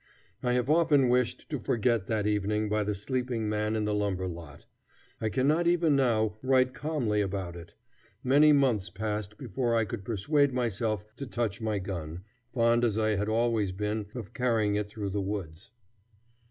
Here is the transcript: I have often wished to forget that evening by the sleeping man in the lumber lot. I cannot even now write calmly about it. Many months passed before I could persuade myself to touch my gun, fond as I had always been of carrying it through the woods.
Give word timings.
I 0.41 0.53
have 0.53 0.67
often 0.67 1.09
wished 1.09 1.47
to 1.51 1.59
forget 1.59 2.07
that 2.07 2.25
evening 2.25 2.69
by 2.69 2.83
the 2.83 2.95
sleeping 2.95 3.47
man 3.47 3.75
in 3.75 3.85
the 3.85 3.93
lumber 3.93 4.27
lot. 4.27 4.65
I 5.21 5.29
cannot 5.29 5.67
even 5.67 5.95
now 5.95 6.39
write 6.41 6.73
calmly 6.73 7.21
about 7.21 7.55
it. 7.55 7.75
Many 8.23 8.51
months 8.51 8.89
passed 8.89 9.37
before 9.37 9.75
I 9.75 9.85
could 9.85 10.03
persuade 10.03 10.53
myself 10.53 11.05
to 11.17 11.27
touch 11.27 11.61
my 11.61 11.77
gun, 11.77 12.23
fond 12.51 12.83
as 12.83 12.97
I 12.97 13.09
had 13.09 13.29
always 13.29 13.71
been 13.71 14.07
of 14.15 14.33
carrying 14.33 14.73
it 14.73 14.89
through 14.89 15.11
the 15.11 15.21
woods. 15.21 15.69